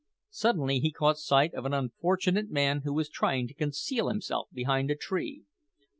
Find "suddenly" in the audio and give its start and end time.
0.31-0.79